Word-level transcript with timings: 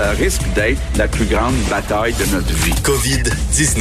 Ça 0.00 0.12
risque 0.12 0.42
d'être 0.54 0.80
la 0.96 1.06
plus 1.08 1.26
grande 1.26 1.54
bataille 1.68 2.14
de 2.14 2.24
notre 2.34 2.54
vie. 2.54 2.72
COVID-19. 2.82 3.80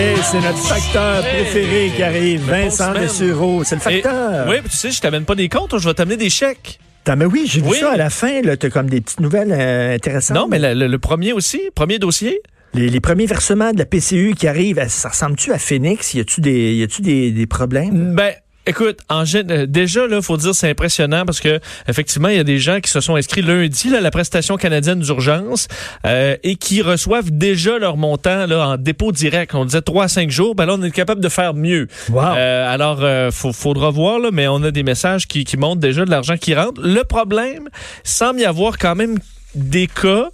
Et 0.00 0.14
c'est 0.22 0.40
notre 0.40 0.58
facteur 0.58 1.22
préféré 1.22 1.92
qui 1.94 2.02
arrive, 2.02 2.40
Vincent. 2.48 2.94
Dessureau. 2.94 3.62
C'est 3.64 3.74
le 3.76 3.80
facteur. 3.80 4.46
Et- 4.46 4.50
oui, 4.50 4.56
puis 4.60 4.70
tu 4.70 4.76
sais, 4.76 4.90
je 4.90 5.00
t'amène 5.00 5.24
pas 5.24 5.34
des 5.34 5.48
comptes, 5.48 5.78
je 5.78 5.86
vais 5.88 5.94
t'amener 5.94 6.16
des 6.16 6.30
chèques. 6.30 6.78
T'as- 7.04 7.16
mais 7.16 7.24
oui, 7.26 7.44
j'ai 7.46 7.60
vu 7.60 7.74
ça 7.76 7.92
à 7.92 7.96
la 7.96 8.10
fin. 8.10 8.40
Tu 8.42 8.48
as 8.66 8.70
comme 8.70 8.88
des 8.88 9.00
petites 9.00 9.20
nouvelles 9.20 9.52
euh, 9.52 9.94
intéressantes. 9.96 10.36
Non, 10.36 10.46
mais 10.48 10.58
le, 10.58 10.72
le- 10.74 10.86
le 10.86 10.98
premier 10.98 11.32
aussi, 11.32 11.60
premier 11.74 11.98
dossier. 11.98 12.40
Les, 12.74 12.88
les 12.88 13.00
premiers 13.00 13.26
versements 13.26 13.72
de 13.72 13.78
la 13.78 13.84
PCU 13.84 14.34
qui 14.36 14.48
arrivent, 14.48 14.82
ça 14.88 15.10
ressemble-tu 15.10 15.52
à 15.52 15.58
Phoenix? 15.58 16.14
Y 16.14 16.20
a-tu 16.20 16.40
des, 16.40 16.74
y 16.74 16.82
a-tu 16.82 17.02
des, 17.02 17.30
des 17.30 17.46
problèmes? 17.46 18.14
Ben, 18.14 18.32
écoute, 18.66 18.98
en 19.10 19.24
euh, 19.34 19.66
déjà 19.66 20.06
là, 20.06 20.22
faut 20.22 20.38
dire 20.38 20.54
c'est 20.54 20.70
impressionnant 20.70 21.26
parce 21.26 21.40
que 21.40 21.60
effectivement, 21.86 22.28
il 22.28 22.36
y 22.36 22.40
a 22.40 22.44
des 22.44 22.58
gens 22.58 22.80
qui 22.80 22.90
se 22.90 23.00
sont 23.00 23.16
inscrits 23.16 23.42
lundi 23.42 23.90
là, 23.90 23.98
à 23.98 24.00
la 24.00 24.10
prestation 24.10 24.56
canadienne 24.56 25.00
d'urgence 25.00 25.68
euh, 26.06 26.36
et 26.42 26.56
qui 26.56 26.80
reçoivent 26.80 27.30
déjà 27.30 27.78
leur 27.78 27.98
montant 27.98 28.46
là 28.46 28.68
en 28.68 28.76
dépôt 28.78 29.12
direct. 29.12 29.54
On 29.54 29.66
disait 29.66 29.82
3 29.82 30.04
à 30.04 30.08
5 30.08 30.30
jours, 30.30 30.54
ben 30.54 30.64
là 30.64 30.76
on 30.78 30.82
est 30.82 30.90
capable 30.90 31.20
de 31.20 31.28
faire 31.28 31.52
mieux. 31.52 31.88
Wow. 32.08 32.22
Euh, 32.36 32.72
alors, 32.72 33.00
euh, 33.02 33.30
faut, 33.30 33.52
faudra 33.52 33.90
voir, 33.90 34.18
là, 34.18 34.30
mais 34.32 34.48
on 34.48 34.62
a 34.62 34.70
des 34.70 34.82
messages 34.82 35.28
qui, 35.28 35.44
qui 35.44 35.58
montrent 35.58 35.80
déjà 35.80 36.06
de 36.06 36.10
l'argent 36.10 36.38
qui 36.38 36.54
rentre. 36.54 36.80
Le 36.82 37.02
problème, 37.02 37.68
semble 38.02 38.40
y 38.40 38.46
avoir 38.46 38.78
quand 38.78 38.94
même 38.94 39.18
des 39.54 39.86
cas 39.86 40.30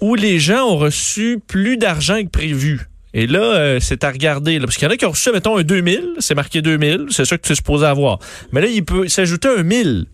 où 0.00 0.14
les 0.14 0.38
gens 0.38 0.64
ont 0.66 0.76
reçu 0.76 1.38
plus 1.46 1.76
d'argent 1.76 2.22
que 2.22 2.28
prévu. 2.28 2.88
Et 3.14 3.26
là, 3.26 3.40
euh, 3.40 3.78
c'est 3.80 4.04
à 4.04 4.10
regarder. 4.10 4.60
Parce 4.60 4.76
qu'il 4.76 4.84
y 4.84 4.90
en 4.90 4.92
a 4.92 4.96
qui 4.96 5.06
ont 5.06 5.10
reçu, 5.10 5.32
mettons, 5.32 5.56
un 5.56 5.62
2000. 5.62 6.16
C'est 6.18 6.34
marqué 6.34 6.60
2000. 6.60 7.06
C'est 7.10 7.24
ça 7.24 7.38
que 7.38 7.46
tu 7.46 7.52
es 7.52 7.54
supposé 7.54 7.86
avoir. 7.86 8.18
Mais 8.52 8.60
là, 8.60 8.66
il 8.66 8.84
peut 8.84 9.08
s'ajouter 9.08 9.48
un 9.48 9.62
1000. 9.62 10.06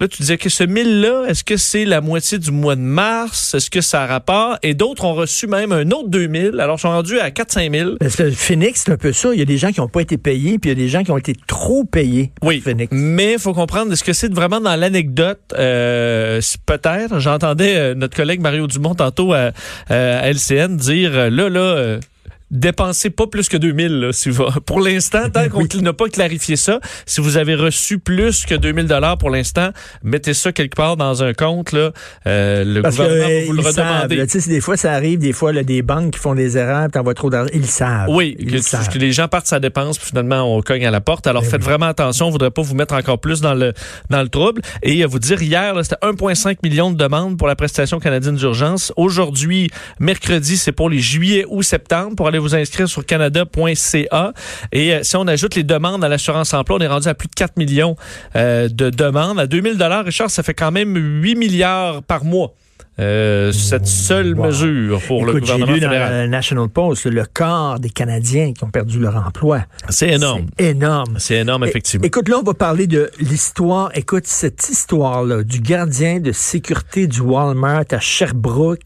Là, 0.00 0.06
tu 0.06 0.18
disais 0.18 0.36
que 0.38 0.48
ce 0.48 0.62
1000-là, 0.62 1.24
est-ce 1.28 1.42
que 1.42 1.56
c'est 1.56 1.84
la 1.84 2.00
moitié 2.00 2.38
du 2.38 2.52
mois 2.52 2.76
de 2.76 2.80
mars? 2.80 3.54
Est-ce 3.54 3.68
que 3.68 3.80
ça 3.80 4.04
a 4.04 4.06
rapport? 4.06 4.56
Et 4.62 4.74
d'autres 4.74 5.04
ont 5.04 5.14
reçu 5.14 5.48
même 5.48 5.72
un 5.72 5.90
autre 5.90 6.08
2000. 6.08 6.60
Alors, 6.60 6.76
ils 6.76 6.82
sont 6.82 6.90
rendus 6.90 7.18
à 7.18 7.30
4-5 7.30 7.72
000. 7.76 7.90
Parce 7.98 8.14
que 8.14 8.30
Phoenix, 8.30 8.82
c'est 8.84 8.92
un 8.92 8.96
peu 8.96 9.12
ça. 9.12 9.30
Il 9.32 9.38
y 9.38 9.42
a 9.42 9.44
des 9.44 9.58
gens 9.58 9.72
qui 9.72 9.80
n'ont 9.80 9.88
pas 9.88 10.00
été 10.02 10.16
payés, 10.16 10.58
puis 10.58 10.70
il 10.70 10.78
y 10.78 10.80
a 10.80 10.82
des 10.82 10.88
gens 10.88 11.02
qui 11.02 11.10
ont 11.10 11.18
été 11.18 11.34
trop 11.46 11.84
payés. 11.84 12.32
Oui, 12.42 12.60
Phoenix. 12.60 12.88
mais 12.92 13.32
il 13.32 13.38
faut 13.38 13.54
comprendre, 13.54 13.92
est-ce 13.92 14.04
que 14.04 14.12
c'est 14.12 14.32
vraiment 14.32 14.60
dans 14.60 14.76
l'anecdote? 14.76 15.40
Euh, 15.58 16.40
Peut-être. 16.66 17.18
J'entendais 17.18 17.76
euh, 17.76 17.94
notre 17.94 18.16
collègue 18.16 18.40
Mario 18.40 18.66
Dumont 18.66 18.94
tantôt 18.94 19.32
à, 19.32 19.50
euh, 19.90 20.22
à 20.22 20.30
LCN 20.30 20.76
dire, 20.76 21.30
là, 21.30 21.48
là... 21.48 21.98
Dépensez 22.50 23.10
pas 23.10 23.26
plus 23.26 23.48
que 23.48 23.56
2000 23.56 24.00
là, 24.00 24.12
si 24.12 24.30
vous- 24.30 24.44
pour 24.66 24.80
l'instant 24.80 25.28
tant 25.30 25.48
qu'on 25.50 25.66
n'a 25.82 25.92
pas 25.92 26.08
clarifié 26.08 26.56
ça 26.56 26.80
si 27.04 27.20
vous 27.20 27.36
avez 27.36 27.54
reçu 27.54 27.98
plus 27.98 28.46
que 28.46 28.54
2000 28.54 28.86
dollars 28.86 29.18
pour 29.18 29.28
l'instant 29.30 29.70
mettez 30.02 30.32
ça 30.34 30.50
quelque 30.52 30.74
part 30.74 30.96
dans 30.96 31.22
un 31.22 31.34
compte 31.34 31.72
là 31.72 31.92
euh, 32.26 32.64
le 32.64 32.80
Parce 32.82 32.96
que 32.96 33.02
gouvernement 33.02 33.26
va 33.28 33.32
euh, 33.34 33.44
vous 33.46 33.52
le 33.52 33.62
savent. 33.62 33.76
redemander 33.86 34.16
là. 34.16 34.26
Tu 34.26 34.32
sais, 34.32 34.40
c'est 34.40 34.50
des 34.50 34.60
fois, 34.60 34.76
ça 34.76 34.92
arrive, 34.92 35.18
des 35.18 35.32
fois, 35.32 35.52
là, 35.52 35.62
des 35.62 35.82
banques 35.82 36.12
qui 36.14 36.18
font 36.18 36.34
des 36.34 36.56
erreurs, 36.56 36.88
t'envoies 36.90 37.14
trop 37.14 37.30
d'argent. 37.30 37.50
Ils 37.54 37.66
savent. 37.66 38.08
Oui, 38.08 38.36
Ils 38.38 38.50
que, 38.52 38.58
savent. 38.58 38.88
que 38.88 38.98
les 38.98 39.12
gens 39.12 39.28
partent 39.28 39.46
sa 39.46 39.60
dépense, 39.60 39.98
puis 39.98 40.08
finalement 40.08 40.42
on 40.56 40.60
cogne 40.62 40.86
à 40.86 40.90
la 40.90 41.00
porte. 41.00 41.26
Alors 41.26 41.42
Ben 41.42 41.50
faites 41.50 41.62
vraiment 41.62 41.86
attention, 41.86 42.26
on 42.28 42.30
voudrait 42.30 42.50
pas 42.50 42.62
vous 42.62 42.74
mettre 42.74 42.94
encore 42.94 43.18
plus 43.20 43.40
dans 43.40 43.54
le 43.54 43.72
dans 44.10 44.22
le 44.22 44.28
trouble. 44.28 44.62
Et 44.82 45.02
euh, 45.02 45.06
vous 45.06 45.18
dire 45.18 45.42
hier, 45.42 45.74
c'était 45.82 45.96
1,5 46.02 46.56
million 46.62 46.90
de 46.90 46.96
demandes 46.96 47.36
pour 47.36 47.46
la 47.48 47.56
prestation 47.56 47.98
canadienne 48.00 48.36
d'urgence. 48.36 48.92
Aujourd'hui, 48.96 49.70
mercredi, 50.00 50.56
c'est 50.56 50.72
pour 50.72 50.88
les 50.90 50.98
juillet 51.00 51.44
ou 51.48 51.62
septembre. 51.62 52.16
Pour 52.16 52.26
aller 52.28 52.37
vous 52.38 52.54
inscrire 52.54 52.88
sur 52.88 53.04
canada.ca. 53.04 54.32
Et 54.72 54.94
euh, 54.94 55.00
si 55.02 55.16
on 55.16 55.26
ajoute 55.26 55.54
les 55.54 55.62
demandes 55.64 56.04
à 56.04 56.08
l'assurance 56.08 56.54
emploi, 56.54 56.78
on 56.78 56.80
est 56.82 56.86
rendu 56.88 57.08
à 57.08 57.14
plus 57.14 57.28
de 57.28 57.34
4 57.34 57.56
millions 57.56 57.96
euh, 58.36 58.68
de 58.68 58.90
demandes. 58.90 59.38
À 59.40 59.46
2000 59.46 59.76
dollars, 59.78 60.04
Richard, 60.04 60.30
ça 60.30 60.42
fait 60.42 60.54
quand 60.54 60.70
même 60.70 60.94
8 61.22 61.34
milliards 61.36 62.02
par 62.02 62.24
mois. 62.24 62.54
Euh, 63.00 63.52
cette 63.52 63.86
seule 63.86 64.34
Wow. 64.34 64.46
mesure 64.46 65.00
pour 65.06 65.24
le 65.24 65.30
Écoute, 65.30 65.42
gouvernement 65.42 65.72
lu 65.72 65.78
dans 65.78 65.88
fédéral. 65.88 66.22
le 66.24 66.26
National 66.26 66.68
Post 66.68 67.06
le 67.06 67.24
quart 67.26 67.78
des 67.78 67.90
Canadiens 67.90 68.52
qui 68.52 68.64
ont 68.64 68.70
perdu 68.70 68.98
leur 68.98 69.14
emploi. 69.24 69.60
C'est 69.88 70.08
énorme. 70.08 70.46
C'est 70.58 70.64
énorme. 70.70 71.14
C'est 71.20 71.34
énorme, 71.36 71.62
É- 71.62 71.68
effectivement. 71.68 72.04
Écoute, 72.04 72.28
là, 72.28 72.38
on 72.40 72.42
va 72.42 72.54
parler 72.54 72.88
de 72.88 73.08
l'histoire. 73.20 73.92
Écoute, 73.94 74.26
cette 74.26 74.68
histoire-là 74.68 75.44
du 75.44 75.60
gardien 75.60 76.18
de 76.18 76.32
sécurité 76.32 77.06
du 77.06 77.20
Walmart 77.20 77.84
à 77.92 78.00
Sherbrooke. 78.00 78.82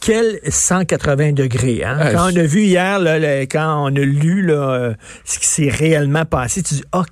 Quel 0.00 0.40
180 0.48 1.32
degrés. 1.32 1.84
Hein? 1.84 1.98
Ah, 2.00 2.12
quand 2.12 2.32
on 2.32 2.36
a 2.36 2.42
vu 2.42 2.62
hier, 2.62 2.98
là, 2.98 3.42
quand 3.42 3.84
on 3.84 3.94
a 3.96 4.00
lu 4.00 4.42
là, 4.42 4.70
euh, 4.70 4.94
ce 5.24 5.38
qui 5.38 5.46
s'est 5.46 5.68
réellement 5.68 6.24
passé, 6.24 6.62
tu 6.62 6.74
dis 6.74 6.84
OK. 6.92 7.06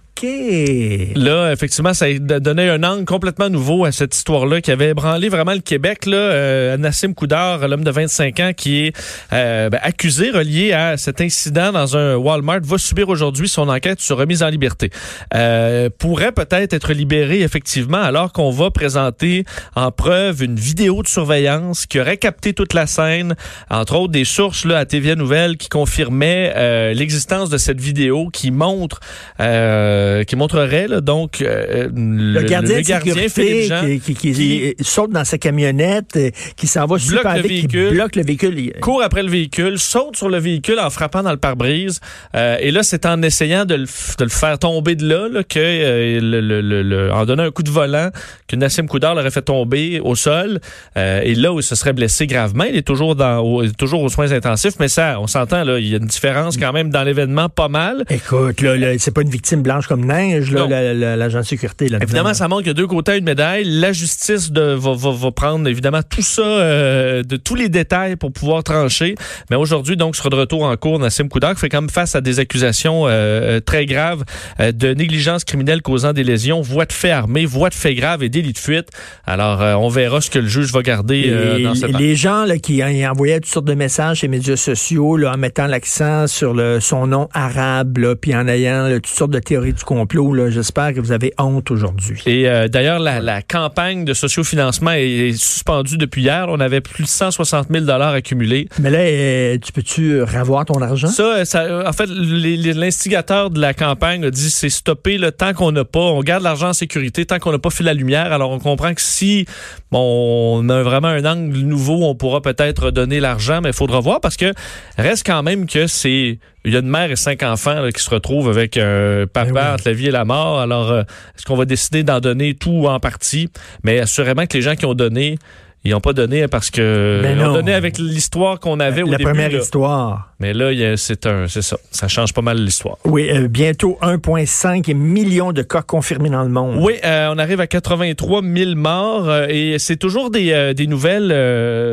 Là, 1.14 1.52
effectivement, 1.52 1.94
ça 1.94 2.06
donné 2.18 2.68
un 2.68 2.82
angle 2.82 3.04
complètement 3.04 3.50
nouveau 3.50 3.84
à 3.84 3.92
cette 3.92 4.14
histoire-là 4.14 4.60
qui 4.60 4.70
avait 4.70 4.90
ébranlé 4.90 5.28
vraiment 5.28 5.52
le 5.52 5.60
Québec. 5.60 6.06
Là, 6.06 6.16
Euh, 6.16 6.76
Nassim 6.76 7.14
Koudar, 7.14 7.66
l'homme 7.68 7.84
de 7.84 7.90
25 7.90 8.40
ans 8.40 8.50
qui 8.56 8.86
est 8.86 8.96
euh, 9.32 9.68
ben, 9.68 9.80
accusé, 9.82 10.30
relié 10.30 10.72
à 10.72 10.96
cet 10.96 11.20
incident 11.20 11.72
dans 11.72 11.96
un 11.96 12.16
Walmart, 12.16 12.60
va 12.62 12.78
subir 12.78 13.08
aujourd'hui 13.08 13.48
son 13.48 13.68
enquête 13.68 14.00
sur 14.00 14.16
remise 14.16 14.42
en 14.42 14.48
liberté. 14.48 14.90
Euh, 15.34 15.90
pourrait 15.98 16.32
peut-être 16.32 16.72
être 16.72 16.92
libéré, 16.92 17.42
effectivement, 17.42 18.00
alors 18.00 18.32
qu'on 18.32 18.50
va 18.50 18.70
présenter 18.70 19.44
en 19.74 19.90
preuve 19.90 20.42
une 20.42 20.56
vidéo 20.56 21.02
de 21.02 21.08
surveillance 21.08 21.86
qui 21.86 22.00
aurait 22.00 22.16
capté 22.16 22.52
toute 22.52 22.74
la 22.74 22.86
scène, 22.86 23.34
entre 23.70 23.96
autres 23.96 24.12
des 24.12 24.24
sources 24.24 24.64
là, 24.64 24.78
à 24.78 24.84
TVA 24.84 25.14
Nouvelle 25.14 25.56
qui 25.56 25.68
confirmaient 25.68 26.52
euh, 26.56 26.92
l'existence 26.92 27.50
de 27.50 27.58
cette 27.58 27.80
vidéo 27.80 28.28
qui 28.32 28.50
montre 28.50 29.00
euh, 29.40 30.05
qui 30.24 30.36
montrerait 30.36 30.88
là, 30.88 31.00
donc 31.00 31.40
euh, 31.42 31.88
Le, 31.94 32.42
gardien, 32.42 32.76
le 32.76 32.82
de 32.82 32.86
sécurité 32.86 33.62
Jean 33.66 33.80
qui, 33.84 34.00
qui- 34.00 34.14
qui- 34.14 34.32
qui- 34.32 34.74
saute 34.84 35.10
dans 35.10 35.24
sa 35.24 35.38
camionnette, 35.38 36.16
euh, 36.16 36.30
qui 36.56 36.66
s'en 36.66 36.86
va 36.86 36.98
super 36.98 37.36
le 37.36 37.42
vite, 37.42 37.48
qui 37.50 37.76
véhicule. 37.76 37.90
bloque 37.90 38.16
le 38.16 38.22
véhicule. 38.24 38.72
Court 38.80 39.02
après 39.02 39.22
le 39.22 39.30
véhicule, 39.30 39.78
saute 39.78 40.16
sur 40.16 40.28
le 40.28 40.38
véhicule 40.38 40.78
en 40.78 40.90
frappant 40.90 41.22
dans 41.22 41.30
le 41.30 41.36
pare-brise. 41.36 42.00
Euh, 42.34 42.56
et 42.60 42.70
là, 42.70 42.82
c'est 42.82 43.06
en 43.06 43.22
essayant 43.22 43.64
de 43.64 43.74
le, 43.74 43.84
de 43.84 44.24
le 44.24 44.30
faire 44.30 44.58
tomber 44.58 44.94
de 44.94 45.06
là, 45.08 45.28
là 45.28 45.42
que 45.42 45.58
euh, 45.58 46.20
le, 46.20 47.12
en 47.12 47.24
donnant 47.24 47.44
un 47.44 47.50
coup 47.50 47.62
de 47.62 47.70
volant, 47.70 48.10
que 48.48 48.56
Nassim 48.56 48.86
Koudar 48.86 49.14
l'aurait 49.14 49.30
fait 49.30 49.42
tomber 49.42 50.00
au 50.00 50.14
sol. 50.14 50.60
Euh, 50.96 51.20
et 51.22 51.34
là 51.34 51.52
où 51.52 51.60
il 51.60 51.62
se 51.62 51.74
serait 51.74 51.92
blessé 51.92 52.26
gravement, 52.26 52.64
il 52.64 52.76
est 52.76 52.86
toujours 52.86 53.16
dans 53.16 53.38
au- 53.40 53.62
il 53.62 53.70
est 53.70 53.76
toujours 53.76 54.02
aux 54.02 54.08
soins 54.08 54.32
intensifs, 54.32 54.74
mais 54.80 54.88
ça, 54.88 55.20
on 55.20 55.26
s'entend 55.26 55.64
là, 55.64 55.78
il 55.78 55.88
y 55.88 55.94
a 55.94 55.98
une 55.98 56.06
différence 56.06 56.56
quand 56.56 56.72
même 56.72 56.90
dans 56.90 57.02
l'événement 57.02 57.48
pas 57.48 57.68
mal. 57.68 58.04
Écoute, 58.10 58.60
là, 58.60 58.76
là, 58.76 58.88
c'est 58.98 59.10
pas 59.12 59.22
une 59.22 59.30
victime 59.30 59.62
blanche 59.62 59.86
comme 59.86 59.95
neige, 59.96 60.50
la- 60.52 60.94
la- 60.94 61.16
l'agent 61.16 61.40
de 61.40 61.44
sécurité. 61.44 61.88
Là, 61.88 61.98
Évidemment, 62.02 62.34
ça 62.34 62.48
montre 62.48 62.62
qu'il 62.62 62.68
y 62.68 62.70
a 62.70 62.74
deux 62.74 62.86
côtés 62.86 63.12
à 63.12 63.16
une 63.16 63.24
médaille. 63.24 63.64
La 63.64 63.92
justice 63.92 64.50
de, 64.52 64.60
va, 64.60 64.92
va, 64.94 65.10
va 65.12 65.30
prendre 65.32 65.68
évidemment 65.68 66.00
tout 66.08 66.22
ça, 66.22 66.42
euh, 66.42 67.22
de 67.22 67.36
tous 67.36 67.54
les 67.54 67.68
détails 67.68 68.16
pour 68.16 68.32
pouvoir 68.32 68.62
trancher. 68.62 69.14
Mais 69.50 69.56
aujourd'hui, 69.56 69.96
donc, 69.96 70.16
sera 70.16 70.28
de 70.30 70.36
retour 70.36 70.62
en 70.64 70.76
cours 70.76 70.98
Nassim 70.98 71.28
Koudar, 71.28 71.54
qui 71.54 71.60
fait 71.60 71.68
quand 71.68 71.80
même 71.80 71.90
face 71.90 72.14
à 72.14 72.20
des 72.20 72.38
accusations 72.40 73.04
euh, 73.06 73.60
très 73.60 73.86
graves 73.86 74.24
euh, 74.60 74.72
de 74.72 74.94
négligence 74.94 75.44
criminelle 75.44 75.82
causant 75.82 76.12
des 76.12 76.24
lésions, 76.24 76.60
voies 76.60 76.86
de 76.86 76.92
fait 76.92 77.10
armées, 77.10 77.46
voies 77.46 77.70
de 77.70 77.74
fait 77.74 77.94
graves 77.94 78.22
et 78.22 78.28
délit 78.28 78.52
de 78.52 78.58
fuite. 78.58 78.88
Alors, 79.26 79.62
euh, 79.62 79.74
on 79.74 79.88
verra 79.88 80.20
ce 80.20 80.30
que 80.30 80.38
le 80.38 80.48
juge 80.48 80.72
va 80.72 80.82
garder 80.82 81.24
euh, 81.28 81.58
Et 81.58 81.62
dans 81.62 81.74
cette 81.74 81.98
les 81.98 82.16
gens 82.16 82.44
là, 82.44 82.58
qui 82.58 82.82
envoyaient 83.06 83.40
toutes 83.40 83.52
sortes 83.52 83.66
de 83.66 83.74
messages 83.74 84.18
sur 84.18 84.26
les 84.26 84.30
médias 84.36 84.56
sociaux 84.56 85.16
là, 85.16 85.32
en 85.32 85.36
mettant 85.36 85.66
l'accent 85.66 86.26
sur 86.26 86.54
le, 86.54 86.80
son 86.80 87.06
nom 87.06 87.28
arabe, 87.32 87.98
là, 87.98 88.14
puis 88.16 88.34
en 88.34 88.46
ayant 88.48 88.88
toutes 88.96 89.06
sortes 89.06 89.30
de 89.30 89.38
théories 89.38 89.72
du 89.72 89.84
complot. 89.86 90.34
là. 90.34 90.50
J'espère 90.50 90.92
que 90.92 91.00
vous 91.00 91.12
avez 91.12 91.32
honte 91.38 91.70
aujourd'hui. 91.70 92.22
Et 92.26 92.46
euh, 92.48 92.68
d'ailleurs, 92.68 92.98
la, 92.98 93.20
la 93.20 93.40
campagne 93.40 94.04
de 94.04 94.12
sociofinancement 94.12 94.92
est, 94.92 95.28
est 95.28 95.32
suspendue 95.32 95.96
depuis 95.96 96.22
hier. 96.22 96.46
On 96.50 96.60
avait 96.60 96.82
plus 96.82 97.04
de 97.04 97.08
160 97.08 97.68
000 97.70 97.88
accumulés. 97.90 98.68
Mais 98.78 98.90
là, 98.90 98.98
euh, 98.98 99.58
tu 99.58 99.72
peux-tu 99.72 100.22
revoir 100.22 100.66
ton 100.66 100.82
argent? 100.82 101.08
Ça, 101.08 101.44
ça, 101.44 101.62
euh, 101.62 101.86
en 101.86 101.92
fait, 101.92 102.06
l'instigateur 102.08 103.50
de 103.50 103.60
la 103.60 103.72
campagne 103.72 104.24
a 104.24 104.30
dit 104.30 104.50
c'est 104.50 104.68
stopper 104.68 105.16
le 105.16 105.32
tant 105.32 105.54
qu'on 105.54 105.72
n'a 105.72 105.84
pas, 105.84 106.00
on 106.00 106.20
garde 106.20 106.42
l'argent 106.42 106.68
en 106.68 106.72
sécurité 106.72 107.24
tant 107.24 107.38
qu'on 107.38 107.52
n'a 107.52 107.58
pas 107.58 107.70
fait 107.70 107.84
la 107.84 107.94
lumière. 107.94 108.32
Alors 108.32 108.50
on 108.50 108.58
comprend 108.58 108.92
que 108.94 109.00
si 109.00 109.46
bon, 109.90 110.58
on 110.60 110.68
a 110.68 110.82
vraiment 110.82 111.08
un 111.08 111.24
angle 111.24 111.58
nouveau, 111.60 112.04
on 112.04 112.14
pourra 112.14 112.40
peut-être 112.40 112.90
donner 112.90 113.20
l'argent, 113.20 113.60
mais 113.62 113.70
il 113.70 113.74
faudra 113.74 114.00
voir 114.00 114.20
parce 114.20 114.36
que 114.36 114.52
reste 114.98 115.26
quand 115.26 115.42
même 115.42 115.66
que 115.66 115.86
c'est 115.86 116.38
il 116.66 116.72
y 116.72 116.76
a 116.76 116.80
une 116.80 116.88
mère 116.88 117.10
et 117.10 117.16
cinq 117.16 117.44
enfants 117.44 117.80
là, 117.80 117.92
qui 117.92 118.02
se 118.02 118.10
retrouvent 118.10 118.48
avec 118.48 118.76
un 118.76 119.24
papa 119.32 119.52
Ben 119.52 119.62
oui. 119.68 119.74
entre 119.74 119.82
la 119.86 119.92
vie 119.92 120.06
et 120.08 120.10
la 120.10 120.24
mort. 120.24 120.58
Alors 120.60 120.90
euh, 120.90 121.02
est-ce 121.36 121.46
qu'on 121.46 121.56
va 121.56 121.64
décider 121.64 122.02
d'en 122.02 122.18
donner 122.18 122.54
tout 122.54 122.72
ou 122.72 122.88
en 122.88 122.98
partie? 122.98 123.48
Mais 123.84 124.00
assurément 124.00 124.46
que 124.46 124.54
les 124.56 124.62
gens 124.62 124.74
qui 124.74 124.84
ont 124.84 124.94
donné 124.94 125.38
ils 125.86 125.92
n'ont 125.92 126.00
pas 126.00 126.12
donné 126.12 126.48
parce 126.48 126.70
que 126.70 127.20
Ben 127.22 127.38
ils 127.38 127.44
ont 127.44 127.52
donné 127.52 127.72
avec 127.74 127.98
l'histoire 127.98 128.60
qu'on 128.60 128.80
avait 128.80 129.02
au 129.02 129.10
la 129.10 129.18
début. 129.18 129.30
première 129.30 129.50
là. 129.50 129.58
histoire. 129.58 130.32
Mais 130.38 130.52
là, 130.52 130.70
c'est 130.96 131.24
un, 131.26 131.48
c'est 131.48 131.62
ça. 131.62 131.78
Ça 131.90 132.08
change 132.08 132.34
pas 132.34 132.42
mal 132.42 132.58
l'histoire. 132.58 132.98
Oui, 133.06 133.28
euh, 133.30 133.48
bientôt 133.48 133.98
1,5 134.02 134.92
million 134.94 135.52
de 135.52 135.62
cas 135.62 135.80
confirmés 135.80 136.28
dans 136.28 136.42
le 136.42 136.50
monde. 136.50 136.76
Oui, 136.80 136.94
euh, 137.04 137.32
on 137.34 137.38
arrive 137.38 137.60
à 137.60 137.66
83 137.66 138.42
000 138.42 138.74
morts 138.74 139.30
euh, 139.30 139.46
et 139.48 139.78
c'est 139.78 139.96
toujours 139.96 140.30
des, 140.30 140.74
des 140.74 140.86
nouvelles 140.86 141.28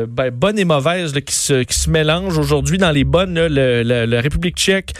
ben, 0.08 0.30
bonnes 0.30 0.58
et 0.58 0.64
mauvaises 0.66 1.14
là, 1.14 1.20
qui, 1.22 1.34
se, 1.34 1.62
qui 1.62 1.78
se 1.78 1.88
mélangent 1.88 2.36
aujourd'hui. 2.36 2.76
Dans 2.76 2.90
les 2.90 3.04
bonnes, 3.04 3.34
là, 3.34 3.48
le- 3.48 3.82
le- 3.82 4.04
la 4.04 4.20
République 4.20 4.56
tchèque 4.56 4.92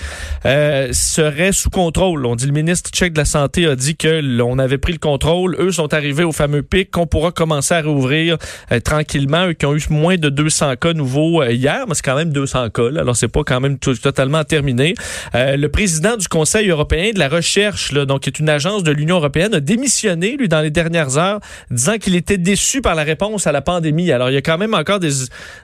serait 0.92 1.52
sous 1.52 1.70
contrôle. 1.70 2.24
On 2.26 2.36
dit 2.36 2.46
le 2.46 2.52
ministre 2.52 2.90
tchèque 2.90 3.12
de 3.12 3.18
la 3.18 3.24
Santé 3.24 3.66
a 3.66 3.76
dit 3.76 3.96
que 3.96 4.20
l'on 4.22 4.58
avait 4.58 4.78
pris 4.78 4.92
le 4.92 4.98
contrôle. 4.98 5.56
Eux 5.58 5.72
sont 5.72 5.92
arrivés 5.92 6.24
au 6.24 6.32
fameux 6.32 6.62
pic 6.62 6.90
qu'on 6.90 7.06
pourra 7.06 7.30
commencer 7.32 7.74
à 7.74 7.82
rouvrir 7.82 8.36
tranquillement. 8.84 9.48
Eux 9.48 9.52
qui 9.54 9.66
ont 9.66 9.74
eu 9.74 9.82
moins 9.90 10.16
de 10.16 10.28
200 10.28 10.76
cas 10.76 10.92
nouveaux 10.92 11.42
euh, 11.42 11.50
hier, 11.52 11.84
mais 11.88 11.94
c'est 11.94 12.04
quand 12.04 12.14
même 12.16 12.32
200 12.32 12.70
cas. 12.70 12.90
là. 12.90 13.00
alors 13.00 13.16
c'est 13.16 13.28
pas 13.28 13.42
quand 13.44 13.60
même 13.60 13.78
tout- 13.78 13.94
totalement 13.96 14.44
terminé. 14.44 14.94
Euh, 15.34 15.56
le 15.56 15.68
président 15.68 16.16
du 16.16 16.28
Conseil 16.28 16.68
européen 16.68 17.10
de 17.12 17.18
la 17.18 17.28
recherche, 17.28 17.92
là, 17.92 18.04
donc 18.06 18.20
qui 18.22 18.28
est 18.30 18.38
une 18.38 18.48
agence 18.48 18.82
de 18.84 18.92
l'Union 18.92 19.16
européenne, 19.16 19.54
a 19.54 19.60
démissionné 19.60 20.36
lui 20.36 20.48
dans 20.48 20.60
les 20.60 20.70
dernières 20.70 21.18
heures, 21.18 21.40
disant 21.70 21.98
qu'il 21.98 22.14
était 22.14 22.38
déçu 22.38 22.80
par 22.80 22.94
la 22.94 23.02
réponse 23.02 23.46
à 23.46 23.52
la 23.52 23.62
pandémie. 23.62 24.12
Alors 24.12 24.30
il 24.30 24.34
y 24.34 24.36
a 24.38 24.42
quand 24.42 24.58
même 24.58 24.74
encore 24.74 25.00
des, 25.00 25.10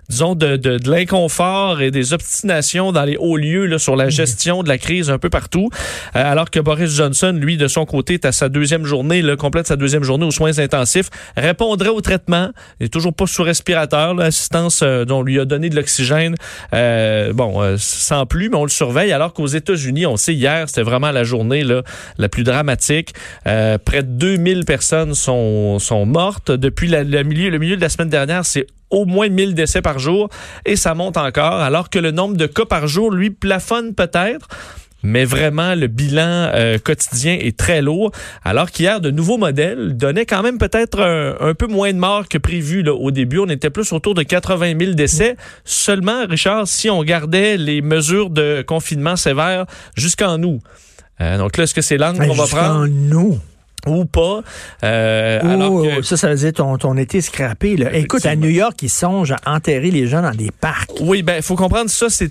disons, 0.09 0.35
de, 0.35 0.57
de, 0.57 0.79
de 0.79 0.91
l'inconfort 0.91 1.81
et 1.83 1.91
des 1.91 2.13
obstinations 2.13 2.93
dans 2.93 3.05
les 3.05 3.17
hauts 3.19 3.37
lieux 3.37 3.67
là, 3.67 3.79
sur 3.79 3.97
la 3.97 4.09
gestion 4.09 4.63
de 4.63 4.69
la 4.69 4.79
crise 4.79 5.11
un 5.11 5.19
peu 5.19 5.31
partout. 5.31 5.69
Euh, 6.17 6.23
alors 6.33 6.51
que 6.51 6.61
Boris 6.61 6.91
Johnson, 6.95 7.37
lui, 7.39 7.57
de 7.57 7.69
son 7.69 7.85
côté, 7.85 8.15
est 8.15 8.25
à 8.25 8.33
sa 8.33 8.49
deuxième 8.49 8.85
journée, 8.87 9.23
là, 9.23 9.37
complète 9.37 9.67
sa 9.67 9.77
deuxième 9.77 10.03
journée 10.05 10.25
aux 10.25 10.31
soins 10.31 10.59
intensifs, 10.59 11.11
répondrait 11.37 11.89
au 11.91 12.01
traitement. 12.01 12.51
Il 12.81 12.87
est 12.87 12.89
toujours 12.89 13.10
pas 13.13 13.27
sous 13.27 13.43
respirateur, 13.43 14.15
l'assistance 14.15 14.81
euh, 14.83 15.05
dont 15.05 15.19
on 15.19 15.23
lui 15.23 15.39
a 15.41 15.45
donné 15.45 15.69
de 15.69 15.77
l'oxygène. 15.77 16.35
Euh, 16.73 17.33
bon, 17.33 17.63
euh, 17.63 17.77
sans 17.79 18.27
plus, 18.27 18.49
mais 18.49 18.57
on 18.57 18.65
le 18.65 18.71
surveille. 18.71 19.13
Alors 19.13 19.33
qu'aux 19.33 19.47
États-Unis, 19.47 20.07
on 20.07 20.17
sait 20.17 20.35
hier, 20.35 20.69
c'était 20.69 20.83
vraiment 20.83 21.11
la 21.11 21.25
journée 21.25 21.65
la 22.19 22.29
plus 22.29 22.45
dramatique. 22.45 23.13
Près 23.45 24.03
de 24.03 24.09
2000 24.09 24.65
personnes 24.65 25.15
sont, 25.15 25.79
mortes. 26.07 26.51
Depuis 26.51 26.89
la- 26.89 27.05
le, 27.05 27.23
milieu, 27.23 27.51
le 27.51 27.59
milieu 27.59 27.77
de 27.77 27.81
la 27.81 27.89
semaine 27.89 28.09
dernière, 28.09 28.45
c'est 28.45 28.67
au 28.91 29.05
moins 29.05 29.29
1000 29.29 29.55
décès 29.55 29.83
par 29.83 29.99
jour 29.99 30.29
et 30.67 30.77
ça 30.77 30.95
monte 30.95 31.17
encore, 31.17 31.55
alors 31.61 31.91
que 31.91 31.99
le 31.99 32.11
nombre 32.11 32.37
de 32.37 32.47
cas 32.47 32.65
par 32.65 32.87
jour, 32.89 33.11
lui, 33.13 33.31
plafonne 33.31 33.95
peut-être. 33.95 34.49
Mais 35.03 35.25
vraiment, 35.25 35.75
le 35.75 35.87
bilan 35.87 36.51
euh, 36.55 36.79
quotidien 36.79 37.39
est 37.41 37.57
très 37.57 37.81
lourd. 37.81 38.11
Alors 38.45 38.71
qu'hier, 38.71 39.01
de 39.01 39.11
nouveaux 39.11 39.39
modèles 39.39 39.97
donnaient 39.97 40.27
quand 40.27 40.43
même 40.43 40.59
peut-être 40.59 41.01
un, 41.01 41.37
un 41.41 41.55
peu 41.55 41.67
moins 41.67 41.93
de 41.93 41.99
morts 41.99 42.29
que 42.29 42.39
prévu. 42.39 42.83
Là. 42.83 42.93
Au 42.93 43.11
début, 43.11 43.39
on 43.39 43.49
était 43.49 43.71
plus 43.71 43.93
autour 43.93 44.15
de 44.15 44.23
80 44.23 44.75
000 44.79 44.93
décès. 44.93 45.37
Seulement, 45.65 46.27
Richard, 46.29 46.69
si 46.69 46.91
on 46.91 47.03
gardait 47.03 47.57
les 47.57 47.81
mesures 47.81 48.31
de 48.31 48.63
confinement 48.67 49.17
sévères 49.17 49.65
jusqu'en 49.97 50.43
août. 50.43 50.61
Euh, 51.21 51.39
donc 51.39 51.57
là, 51.57 51.65
est-ce 51.65 51.75
que 51.75 51.83
c'est 51.83 51.99
l'angle 51.99 52.27
qu'on 52.27 52.35
va 52.35 52.45
Jusqu'en 52.45 52.57
prendre? 52.59 52.87
nous. 52.89 53.39
Ou 53.87 54.05
pas? 54.05 54.41
Euh, 54.85 55.41
Oh, 55.43 55.47
alors 55.49 55.83
que- 55.83 56.03
Ça, 56.03 56.17
ça 56.17 56.29
veut 56.29 56.35
dire 56.37 56.53
ton, 56.53 56.77
ton 56.79 56.97
été 56.97 57.21
scrappé. 57.21 57.77
Là. 57.77 57.95
Écoute, 57.95 58.25
à. 58.27 58.37
New 58.37 58.49
York, 58.51 58.75
ils 58.83 58.89
songent 58.91 59.33
à 59.45 59.55
enterrer 59.55 59.91
les 59.91 60.07
gens 60.07 60.23
dans 60.23 60.31
des 60.35 60.51
parcs. 60.61 60.91
Oui, 61.01 61.23
ben, 61.23 61.37
il 61.37 61.43
faut 61.43 61.57
comprendre 61.57 61.91
ça, 61.91 62.07
c'est, 62.09 62.31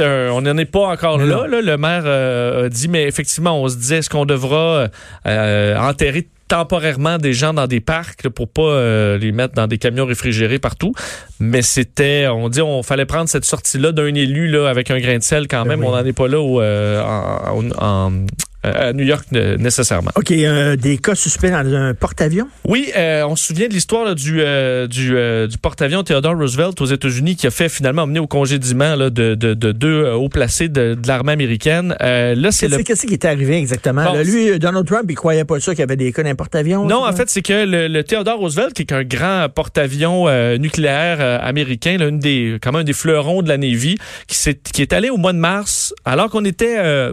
on 0.00 0.42
n'en 0.42 0.56
est 0.58 0.64
pas 0.64 0.88
encore 0.88 1.18
là. 1.18 1.46
Le 1.48 1.76
maire 1.76 2.02
euh, 2.04 2.66
a 2.66 2.68
dit, 2.68 2.88
mais 2.88 3.04
effectivement, 3.04 3.60
on 3.60 3.68
se 3.68 3.76
disait, 3.76 3.98
est-ce 3.98 4.10
qu'on 4.10 4.26
devra 4.26 4.88
euh, 5.26 5.76
enterrer 5.78 6.28
temporairement 6.48 7.18
des 7.18 7.32
gens 7.32 7.54
dans 7.54 7.68
des 7.68 7.78
parcs 7.80 8.24
là, 8.24 8.30
pour 8.30 8.48
pas 8.48 8.62
euh, 8.62 9.18
les 9.18 9.30
mettre 9.30 9.54
dans 9.54 9.68
des 9.68 9.78
camions 9.78 10.04
réfrigérés 10.06 10.58
partout? 10.58 10.92
Mais 11.38 11.62
c'était, 11.62 12.26
on 12.28 12.48
dit, 12.48 12.60
on 12.60 12.82
fallait 12.82 13.06
prendre 13.06 13.28
cette 13.28 13.44
sortie-là 13.44 13.92
d'un 13.92 14.12
élu 14.14 14.48
là, 14.48 14.68
avec 14.68 14.90
un 14.90 14.98
grain 14.98 15.18
de 15.18 15.22
sel 15.22 15.46
quand 15.48 15.62
Ben 15.62 15.70
même. 15.70 15.80
oui. 15.80 15.86
On 15.88 15.92
n'en 15.96 16.04
est 16.04 16.12
pas 16.12 16.26
là 16.28 16.38
euh, 16.60 17.02
en- 17.02 17.70
en- 17.78 18.26
à 18.62 18.92
New 18.92 19.04
York 19.04 19.26
euh, 19.34 19.56
nécessairement. 19.56 20.10
OK, 20.16 20.30
euh, 20.32 20.76
des 20.76 20.98
cas 20.98 21.14
suspects 21.14 21.50
dans 21.50 21.74
un 21.74 21.94
porte-avions? 21.94 22.48
Oui, 22.66 22.90
euh, 22.96 23.24
on 23.26 23.36
se 23.36 23.46
souvient 23.46 23.68
de 23.68 23.72
l'histoire 23.74 24.04
là, 24.04 24.14
du, 24.14 24.40
euh, 24.40 24.86
du, 24.86 25.16
euh, 25.16 25.46
du 25.46 25.58
porte-avions 25.58 26.02
Theodore 26.02 26.36
Roosevelt 26.36 26.80
aux 26.80 26.86
États-Unis 26.86 27.36
qui 27.36 27.46
a 27.46 27.50
fait 27.50 27.68
finalement 27.68 28.02
emmener 28.02 28.20
au 28.20 28.26
congédiement 28.26 28.96
là, 28.96 29.10
de, 29.10 29.34
de, 29.34 29.54
de 29.54 29.72
deux 29.72 30.04
euh, 30.04 30.14
hauts 30.14 30.28
placés 30.28 30.68
de, 30.68 30.94
de 30.94 31.08
l'armée 31.08 31.32
américaine. 31.32 31.94
Euh, 32.02 32.34
là, 32.34 32.52
c'est 32.52 32.66
Qu'est-ce 32.66 32.78
le 32.78 32.84
qu'est-ce 32.84 33.06
qui 33.06 33.14
est 33.14 33.24
arrivé 33.24 33.56
exactement? 33.56 34.04
Bon, 34.04 34.14
Là, 34.14 34.22
lui, 34.24 34.58
Donald 34.58 34.86
Trump, 34.86 35.04
il 35.08 35.14
croyait 35.14 35.44
pas 35.44 35.58
ça 35.60 35.72
qu'il 35.72 35.80
y 35.80 35.82
avait 35.82 35.96
des 35.96 36.12
cas 36.12 36.22
d'un 36.22 36.34
porte-avions? 36.34 36.84
Non, 36.86 37.04
en 37.06 37.12
fait, 37.12 37.30
c'est 37.30 37.42
que 37.42 37.64
le, 37.64 37.88
le 37.88 38.04
Theodore 38.04 38.38
Roosevelt, 38.38 38.72
qui 38.74 38.82
est 38.82 38.92
un 38.92 39.04
grand 39.04 39.46
porte-avions 39.54 40.28
euh, 40.28 40.58
nucléaire 40.58 41.18
euh, 41.20 41.38
américain, 41.40 41.96
là, 41.98 42.06
une 42.08 42.18
des, 42.18 42.58
quand 42.62 42.72
même 42.72 42.82
un 42.82 42.84
des 42.84 42.92
fleurons 42.92 43.42
de 43.42 43.48
la 43.48 43.56
Navy, 43.58 43.96
qui, 44.26 44.36
s'est- 44.36 44.60
qui 44.72 44.82
est 44.82 44.92
allé 44.92 45.10
au 45.10 45.16
mois 45.16 45.32
de 45.32 45.38
mars, 45.38 45.94
alors 46.04 46.28
qu'on 46.30 46.44
était 46.44 46.76
euh, 46.78 47.12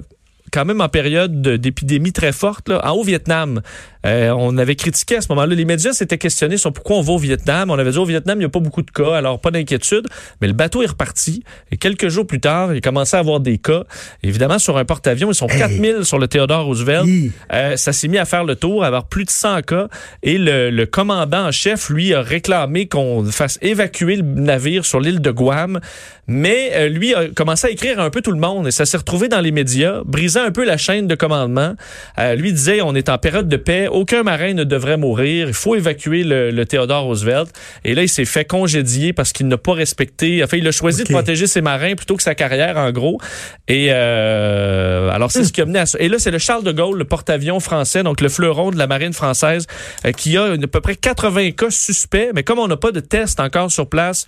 quand 0.51 0.65
même 0.65 0.81
en 0.81 0.89
période 0.89 1.41
de- 1.41 1.57
d'épidémie 1.57 2.11
très 2.13 2.31
forte, 2.31 2.69
là, 2.69 2.81
en 2.85 2.91
Haut-Vietnam. 2.95 3.61
Euh, 4.05 4.29
on 4.37 4.57
avait 4.57 4.75
critiqué 4.75 5.17
à 5.17 5.21
ce 5.21 5.27
moment-là. 5.29 5.53
Les 5.53 5.65
médias 5.65 5.91
s'étaient 5.91 6.17
questionnés 6.17 6.55
sur 6.57 6.71
pourquoi 6.71 6.97
on 6.97 7.01
va 7.01 7.13
au 7.13 7.17
Vietnam. 7.17 7.69
On 7.71 7.77
avait 7.77 7.91
dit 7.91 7.97
au 7.97 8.05
Vietnam, 8.05 8.37
il 8.37 8.39
n'y 8.39 8.45
a 8.45 8.49
pas 8.49 8.59
beaucoup 8.61 8.81
de 8.81 8.91
cas, 8.91 9.15
alors 9.15 9.39
pas 9.41 9.51
d'inquiétude. 9.51 10.07
Mais 10.39 10.47
le 10.47 10.53
bateau 10.53 10.81
est 10.81 10.85
reparti. 10.87 11.43
Et 11.71 11.77
quelques 11.77 12.07
jours 12.07 12.25
plus 12.25 12.39
tard, 12.39 12.73
il 12.73 12.79
commençait 12.81 13.17
à 13.17 13.19
avoir 13.19 13.39
des 13.41 13.57
cas. 13.57 13.83
Évidemment, 14.23 14.59
sur 14.59 14.77
un 14.77 14.85
porte-avions, 14.85 15.29
ils 15.31 15.35
sont 15.35 15.47
Hey. 15.49 15.59
4000 15.59 16.05
sur 16.05 16.19
le 16.19 16.27
Theodore 16.27 16.65
Roosevelt. 16.65 17.05
Euh, 17.51 17.75
ça 17.75 17.91
s'est 17.91 18.07
mis 18.07 18.17
à 18.17 18.25
faire 18.25 18.43
le 18.45 18.55
tour, 18.55 18.83
à 18.83 18.87
avoir 18.87 19.07
plus 19.07 19.25
de 19.25 19.29
100 19.29 19.61
cas. 19.63 19.87
Et 20.23 20.37
le, 20.37 20.69
le 20.69 20.85
commandant 20.85 21.47
en 21.47 21.51
chef, 21.51 21.89
lui, 21.89 22.13
a 22.13 22.21
réclamé 22.21 22.87
qu'on 22.87 23.25
fasse 23.25 23.59
évacuer 23.61 24.17
le 24.17 24.23
navire 24.23 24.85
sur 24.85 25.01
l'île 25.01 25.19
de 25.21 25.31
Guam. 25.31 25.81
Mais 26.29 26.71
euh, 26.75 26.89
lui 26.89 27.13
a 27.13 27.27
commencé 27.29 27.67
à 27.67 27.69
écrire 27.71 27.99
un 28.01 28.09
peu 28.09 28.21
tout 28.21 28.31
le 28.33 28.39
monde 28.39 28.67
et 28.67 28.71
ça 28.71 28.85
s'est 28.85 28.97
retrouvé 28.97 29.29
dans 29.29 29.39
les 29.39 29.51
médias, 29.51 30.01
brisant 30.05 30.36
un 30.43 30.51
peu 30.51 30.65
la 30.65 30.77
chaîne 30.77 31.07
de 31.07 31.15
commandement. 31.15 31.73
Euh, 32.19 32.35
lui 32.35 32.53
disait, 32.53 32.81
on 32.81 32.95
est 32.95 33.09
en 33.09 33.17
période 33.17 33.47
de 33.49 33.57
paix, 33.57 33.87
aucun 33.89 34.23
marin 34.23 34.53
ne 34.53 34.63
devrait 34.63 34.97
mourir, 34.97 35.47
il 35.47 35.53
faut 35.53 35.75
évacuer 35.75 36.23
le, 36.23 36.51
le 36.51 36.65
Theodore 36.65 37.03
Roosevelt. 37.03 37.49
Et 37.83 37.95
là, 37.95 38.03
il 38.03 38.09
s'est 38.09 38.25
fait 38.25 38.45
congédier 38.45 39.13
parce 39.13 39.31
qu'il 39.33 39.47
n'a 39.47 39.57
pas 39.57 39.73
respecté, 39.73 40.43
enfin, 40.43 40.57
il 40.57 40.67
a 40.67 40.71
choisi 40.71 41.03
de 41.03 41.07
protéger 41.13 41.47
ses 41.47 41.61
marins 41.61 41.95
plutôt 41.95 42.15
que 42.15 42.23
sa 42.23 42.35
carrière, 42.35 42.77
en 42.77 42.91
gros. 42.91 43.19
Et 43.67 43.87
euh, 43.91 45.09
alors, 45.09 45.31
c'est 45.31 45.43
ce 45.43 45.51
qui 45.53 45.61
a 45.61 45.65
mené 45.65 45.79
à 45.79 45.85
ça. 45.85 45.97
Et 45.99 46.09
là, 46.09 46.17
c'est 46.19 46.31
le 46.31 46.37
Charles 46.37 46.63
de 46.63 46.71
Gaulle, 46.71 46.97
le 46.97 47.05
porte-avions 47.05 47.59
français, 47.59 48.03
donc 48.03 48.21
le 48.21 48.29
fleuron 48.29 48.71
de 48.71 48.77
la 48.77 48.87
marine 48.87 49.13
française, 49.13 49.67
euh, 50.05 50.11
qui 50.11 50.37
a 50.37 50.47
une- 50.53 50.63
à 50.63 50.67
peu 50.67 50.81
près 50.81 50.95
80 50.95 51.51
cas 51.51 51.69
suspects. 51.69 52.29
Mais 52.33 52.43
comme 52.43 52.59
on 52.59 52.67
n'a 52.67 52.77
pas 52.77 52.91
de 52.91 52.99
test 52.99 53.39
encore 53.39 53.71
sur 53.71 53.87
place, 53.87 54.25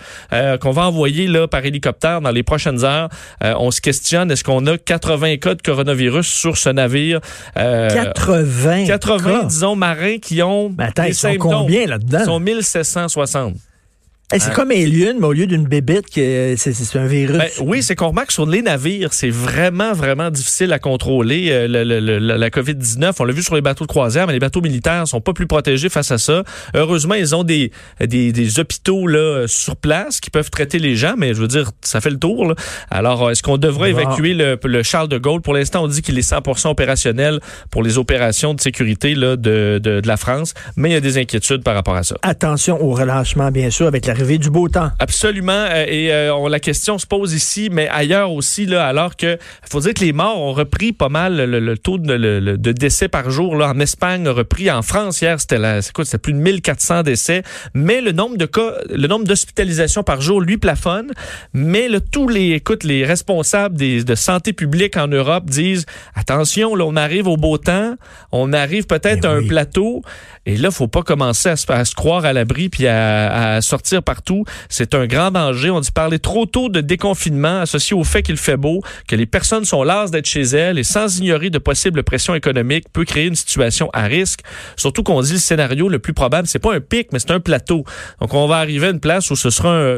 qu'on 0.61 0.71
va 0.71 0.83
envoyer 0.87 1.27
là 1.27 1.47
par 1.47 1.65
hélicoptère 1.65 2.21
dans 2.21 2.31
les 2.31 2.43
prochaines 2.43 2.83
heures, 2.85 3.09
on 3.41 3.71
se 3.71 3.81
questionne 3.81 4.31
est-ce 4.31 4.43
qu'on 4.43 4.65
a 4.67 4.77
80 4.77 5.37
cas 5.37 5.55
de 5.55 5.61
coronavirus 5.61 5.98
sur 6.29 6.57
ce 6.57 6.69
navire 6.69 7.19
Euh, 7.57 7.89
80. 7.89 8.85
80, 8.87 9.39
cas. 9.41 9.43
disons, 9.45 9.75
marins 9.75 10.17
qui 10.21 10.41
ont 10.41 10.73
Mais 10.77 10.85
attends, 10.85 11.03
des 11.03 11.09
ils 11.09 11.13
sont 11.15 11.27
symptômes. 11.29 11.51
combien 11.51 11.85
là-dedans? 11.87 12.19
Ils 12.21 12.25
sont 12.25 12.39
1760. 12.39 13.55
C'est 14.37 14.53
comme 14.53 14.69
Alien, 14.71 15.17
mais 15.19 15.25
au 15.25 15.33
lieu 15.33 15.47
d'une 15.47 15.65
bébête, 15.65 16.05
que 16.09 16.53
c'est 16.57 16.95
un 16.97 17.05
virus. 17.07 17.37
Ben, 17.37 17.47
oui, 17.61 17.81
c'est 17.81 17.95
qu'on 17.95 18.09
remarque 18.09 18.31
sur 18.31 18.45
les 18.45 18.61
navires, 18.61 19.11
c'est 19.13 19.29
vraiment, 19.31 19.93
vraiment 19.93 20.29
difficile 20.29 20.71
à 20.71 20.77
contrôler 20.79 21.47
euh, 21.49 21.67
le- 21.67 21.83
le- 21.83 21.99
le- 21.99 22.19
la, 22.19 22.37
la 22.37 22.49
COVID-19. 22.49 23.13
On 23.19 23.23
l'a 23.23 23.33
vu 23.33 23.41
sur 23.41 23.55
les 23.55 23.61
bateaux 23.61 23.85
de 23.85 23.89
croisière, 23.89 24.27
mais 24.27 24.33
les 24.33 24.39
bateaux 24.39 24.61
militaires 24.61 25.07
sont 25.07 25.19
pas 25.21 25.33
plus 25.33 25.47
protégés 25.47 25.89
face 25.89 26.11
à 26.11 26.17
ça. 26.19 26.43
Heureusement, 26.75 27.15
ils 27.15 27.35
ont 27.35 27.43
des, 27.43 27.71
des, 28.05 28.31
des 28.31 28.59
hôpitaux 28.59 29.07
là, 29.07 29.17
euh, 29.19 29.47
sur 29.47 29.75
place 29.75 30.19
qui 30.19 30.29
peuvent 30.29 30.51
traiter 30.51 30.77
les 30.77 30.95
gens, 30.95 31.15
mais 31.17 31.33
je 31.33 31.41
veux 31.41 31.47
dire, 31.47 31.71
ça 31.81 31.99
fait 31.99 32.11
le 32.11 32.19
tour. 32.19 32.45
là. 32.45 32.55
Alors, 32.91 33.31
est-ce 33.31 33.41
qu'on 33.41 33.57
devrait 33.57 33.93
Bon. 33.93 33.99
évacuer 33.99 34.33
le, 34.35 34.59
le 34.63 34.83
Charles 34.83 35.07
de 35.09 35.17
Gaulle? 35.17 35.41
Pour 35.41 35.53
l'instant, 35.55 35.83
on 35.83 35.87
dit 35.87 36.01
qu'il 36.03 36.17
est 36.19 36.29
100% 36.29 36.67
opérationnel 36.69 37.39
pour 37.71 37.81
les 37.81 37.97
opérations 37.97 38.53
de 38.53 38.61
sécurité 38.61 39.15
là, 39.15 39.35
de, 39.37 39.79
de, 39.81 40.01
de 40.01 40.07
la 40.07 40.17
France, 40.17 40.53
mais 40.75 40.89
il 40.89 40.93
y 40.93 40.95
a 40.95 41.01
des 41.01 41.17
inquiétudes 41.17 41.63
par 41.63 41.73
rapport 41.73 41.95
à 41.95 42.03
ça. 42.03 42.15
Attention 42.21 42.79
au 42.83 42.91
relâchement, 42.93 43.49
bien 43.51 43.69
sûr, 43.71 43.87
avec 43.87 44.05
la 44.05 44.13
l'arrivée 44.19 44.37
du 44.37 44.49
beau 44.49 44.67
temps. 44.69 44.89
Absolument. 44.99 45.51
euh, 45.69 45.85
Et 45.87 46.11
euh, 46.11 46.33
on, 46.35 46.47
la 46.47 46.59
question 46.59 46.97
se 46.97 47.05
pose 47.07 47.33
ici, 47.33 47.69
mais 47.71 47.87
ailleurs 47.89 48.31
aussi, 48.31 48.65
là, 48.65 48.85
alors 48.87 49.15
que 49.15 49.37
faut 49.69 49.79
dire 49.79 49.93
que 49.93 50.03
les 50.03 50.13
morts 50.13 50.39
ont 50.39 50.53
repris 50.53 50.91
pas 50.93 51.09
mal 51.09 51.35
le, 51.37 51.59
le 51.59 51.77
taux 51.77 51.97
de, 51.97 52.13
le- 52.13 52.39
le- 52.39 52.57
de 52.57 52.71
décès 52.71 53.07
par 53.07 53.29
jour. 53.29 53.55
Là, 53.55 53.69
en 53.69 53.79
Espagne 53.79 54.27
a 54.27 54.31
repris. 54.31 54.69
En 54.71 54.81
France, 54.81 55.21
hier, 55.21 55.39
c'était 55.39 55.57
plus 56.21 56.33
de 56.33 56.39
1400 56.39 57.03
décès. 57.03 57.43
Mais 57.73 58.01
le 58.01 58.11
nombre 58.11 58.37
de 58.37 58.45
cas, 58.45 58.73
le 58.89 59.07
nombre 59.07 59.25
d'hospitalisations 59.25 60.03
par 60.03 60.21
jour, 60.21 60.41
lui, 60.41 60.57
plafonne. 60.57 61.11
Mais 61.53 61.87
là, 61.87 61.99
tous 61.99 62.27
les, 62.27 62.51
écoute, 62.51 62.83
les 62.83 63.05
responsables 63.05 63.75
des, 63.75 64.03
de 64.03 64.15
santé 64.15 64.53
publique 64.53 64.97
en 64.97 65.07
Europe 65.07 65.45
disent 65.49 65.85
attention, 66.15 66.75
là, 66.75 66.85
on 66.85 66.95
arrive 66.95 67.27
au 67.27 67.37
beau 67.37 67.57
temps, 67.57 67.95
on 68.31 68.53
arrive 68.53 68.85
peut-être 68.85 69.25
à 69.25 69.29
un 69.31 69.45
plateau. 69.47 70.01
Et 70.45 70.57
là, 70.57 70.71
faut 70.71 70.87
pas 70.87 71.03
commencer 71.03 71.49
à 71.49 71.55
se, 71.55 71.71
à 71.71 71.85
se 71.85 71.93
croire 71.95 72.25
à 72.25 72.33
l'abri 72.33 72.69
puis 72.69 72.87
à, 72.87 73.55
à 73.55 73.61
sortir 73.61 74.01
partout. 74.13 74.43
C'est 74.69 74.95
un 74.95 75.05
grand 75.05 75.29
danger. 75.29 75.69
On 75.69 75.81
dit 75.81 75.91
parler 75.91 76.17
trop 76.17 76.45
tôt 76.47 76.67
de 76.69 76.81
déconfinement 76.81 77.59
associé 77.61 77.95
au 77.95 78.03
fait 78.03 78.23
qu'il 78.23 78.37
fait 78.37 78.57
beau, 78.57 78.81
que 79.07 79.15
les 79.15 79.27
personnes 79.27 79.65
sont 79.65 79.83
lasses 79.83 80.09
d'être 80.09 80.25
chez 80.25 80.41
elles 80.41 80.79
et 80.79 80.83
sans 80.83 81.19
ignorer 81.19 81.49
de 81.51 81.59
possibles 81.59 82.01
pressions 82.01 82.33
économiques 82.33 82.85
peut 82.91 83.05
créer 83.05 83.27
une 83.27 83.35
situation 83.35 83.89
à 83.93 84.03
risque. 84.05 84.39
Surtout 84.77 85.03
qu'on 85.03 85.21
dit 85.21 85.33
le 85.33 85.37
scénario 85.39 85.89
le 85.89 85.99
plus 85.99 86.13
probable, 86.13 86.47
c'est 86.47 86.57
pas 86.59 86.73
un 86.73 86.79
pic, 86.79 87.09
mais 87.13 87.19
c'est 87.19 87.31
un 87.31 87.39
plateau. 87.39 87.83
Donc 88.19 88.33
on 88.33 88.47
va 88.47 88.55
arriver 88.57 88.87
à 88.87 88.89
une 88.89 88.99
place 88.99 89.29
où 89.29 89.35
ce 89.35 89.51
sera 89.51 89.69
un- 89.77 89.97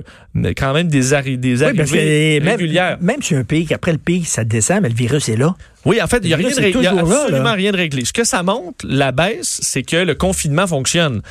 quand 0.58 0.74
même 0.74 0.88
des, 0.90 1.14
arri- 1.14 1.38
des 1.38 1.62
Oui, 1.64 1.80
arrivées 1.80 2.40
même, 2.42 2.58
régulières. 2.58 2.98
même 3.02 3.22
sur 3.22 3.38
un 3.38 3.44
pic, 3.46 3.72
après 3.72 3.94
le 3.94 3.98
pic, 3.98 4.28
ça 4.28 4.44
descend, 4.44 4.82
mais 4.82 4.90
le 4.90 4.96
virus 4.96 5.30
est 5.30 5.38
là. 5.38 5.56
Oui, 5.86 6.02
en 6.02 6.08
fait, 6.08 6.20
il 6.22 6.28
n'y 6.28 6.34
a, 6.34 6.38
rien 6.38 6.50
de 6.50 6.54
est 6.54 6.60
ré- 6.62 6.72
il 6.76 6.82
y 6.84 6.88
a 6.88 6.94
là, 6.94 7.02
absolument 7.02 7.44
là. 7.44 7.54
rien 7.54 7.72
de 7.72 7.78
réglé. 7.78 8.06
Ce 8.06 8.14
que 8.14 8.24
ça 8.24 8.44
montre, 8.44 8.86
la 8.88 9.12
baisse, 9.12 9.60
c'est 9.64 9.84
que 9.84 9.98
le 9.98 10.14
confinement 10.16 10.68
fonctionne. 10.68 11.22